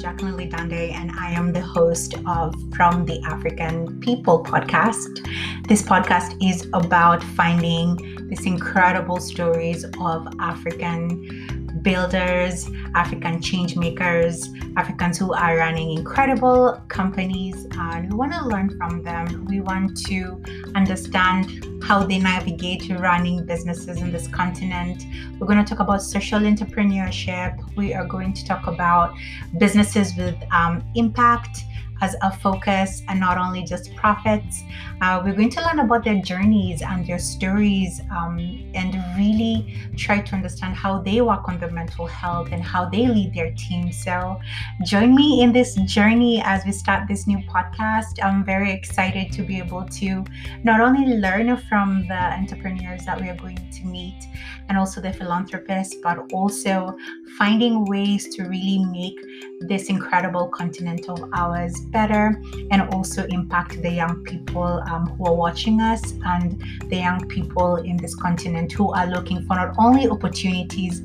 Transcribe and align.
Jacqueline 0.00 0.36
Lidande, 0.36 0.92
and 0.92 1.10
I 1.18 1.32
am 1.32 1.52
the 1.52 1.60
host 1.60 2.14
of 2.24 2.54
From 2.72 3.04
the 3.04 3.20
African 3.22 3.98
People 3.98 4.44
podcast. 4.44 5.26
This 5.66 5.82
podcast 5.82 6.36
is 6.40 6.68
about 6.72 7.20
finding 7.20 7.96
these 8.28 8.46
incredible 8.46 9.18
stories 9.18 9.84
of 10.00 10.28
African 10.38 11.58
builders, 11.82 12.70
African 12.94 13.42
change 13.42 13.76
makers, 13.76 14.48
Africans 14.76 15.18
who 15.18 15.32
are 15.32 15.56
running 15.56 15.90
incredible 15.98 16.80
companies, 16.86 17.66
and 17.72 18.12
we 18.12 18.16
want 18.16 18.32
to 18.34 18.44
learn 18.44 18.70
from 18.78 19.02
them. 19.02 19.46
We 19.46 19.60
want 19.60 19.96
to 20.06 20.40
understand 20.76 21.66
how 21.82 22.04
they 22.04 22.18
navigate 22.18 22.88
running 22.98 23.44
businesses 23.46 24.00
in 24.00 24.10
this 24.12 24.28
continent. 24.28 25.06
We're 25.38 25.46
going 25.46 25.64
to 25.64 25.68
talk 25.68 25.80
about 25.80 26.02
social 26.02 26.40
entrepreneurship. 26.40 27.58
We 27.76 27.94
are 27.94 28.06
going 28.06 28.32
to 28.34 28.44
talk 28.44 28.66
about 28.66 29.14
businesses 29.58 30.14
with 30.16 30.36
um, 30.52 30.84
impact 30.94 31.64
as 32.00 32.16
a 32.22 32.32
focus 32.38 33.02
and 33.08 33.20
not 33.20 33.36
only 33.38 33.62
just 33.62 33.94
profits. 33.94 34.62
Uh, 35.00 35.20
we're 35.24 35.34
going 35.34 35.50
to 35.50 35.60
learn 35.62 35.80
about 35.80 36.04
their 36.04 36.20
journeys 36.20 36.82
and 36.82 37.06
their 37.06 37.18
stories 37.18 38.00
um, 38.10 38.38
and 38.74 38.94
really 39.16 39.76
try 39.96 40.20
to 40.20 40.34
understand 40.34 40.74
how 40.74 41.00
they 41.00 41.20
work 41.20 41.48
on 41.48 41.58
their 41.58 41.70
mental 41.70 42.06
health 42.06 42.48
and 42.52 42.62
how 42.62 42.88
they 42.88 43.06
lead 43.06 43.34
their 43.34 43.52
team. 43.52 43.92
So, 43.92 44.40
join 44.84 45.14
me 45.14 45.42
in 45.42 45.52
this 45.52 45.74
journey 45.86 46.42
as 46.44 46.64
we 46.64 46.72
start 46.72 47.08
this 47.08 47.26
new 47.26 47.38
podcast. 47.38 48.22
I'm 48.22 48.44
very 48.44 48.72
excited 48.72 49.32
to 49.32 49.42
be 49.42 49.58
able 49.58 49.84
to 49.84 50.24
not 50.64 50.80
only 50.80 51.16
learn 51.16 51.48
from 51.70 52.04
the 52.08 52.14
entrepreneurs 52.14 53.06
that 53.06 53.18
we 53.18 53.30
are 53.30 53.36
going 53.36 53.56
to 53.70 53.86
meet 53.86 54.26
and 54.68 54.76
also 54.76 55.00
the 55.00 55.12
philanthropists, 55.12 55.94
but 56.02 56.18
also 56.32 56.96
finding 57.38 57.84
ways 57.84 58.28
to 58.34 58.42
really 58.42 58.84
make 58.84 59.18
this 59.60 59.88
incredible 59.88 60.48
continent 60.48 61.08
of 61.08 61.22
ours 61.32 61.80
better 61.92 62.42
and 62.72 62.82
also 62.92 63.24
impact 63.28 63.80
the 63.82 63.90
young 63.90 64.22
people 64.24 64.82
um, 64.90 65.06
who 65.10 65.26
are 65.26 65.34
watching 65.34 65.80
us 65.80 66.12
and 66.26 66.60
the 66.88 66.96
young 66.96 67.26
people 67.28 67.76
in 67.76 67.96
this 67.96 68.16
continent 68.16 68.72
who 68.72 68.92
are 68.92 69.06
looking 69.06 69.46
for 69.46 69.54
not 69.54 69.74
only 69.78 70.08
opportunities 70.08 71.02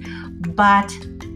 but 0.56 0.92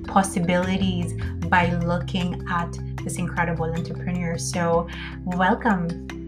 possibilities 0.08 1.14
by 1.50 1.70
looking 1.86 2.44
at 2.50 2.76
this 3.04 3.18
incredible 3.18 3.66
entrepreneur. 3.66 4.38
So, 4.38 4.88
welcome. 5.26 6.19